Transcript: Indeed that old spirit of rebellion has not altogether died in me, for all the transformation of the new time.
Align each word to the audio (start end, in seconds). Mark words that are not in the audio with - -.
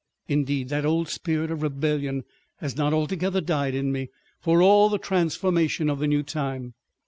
Indeed 0.27 0.69
that 0.69 0.83
old 0.83 1.09
spirit 1.09 1.51
of 1.51 1.61
rebellion 1.61 2.23
has 2.57 2.75
not 2.75 2.91
altogether 2.91 3.39
died 3.39 3.75
in 3.75 3.91
me, 3.91 4.09
for 4.39 4.59
all 4.59 4.89
the 4.89 4.97
transformation 4.97 5.91
of 5.91 5.99
the 5.99 6.07
new 6.07 6.23
time. 6.23 6.73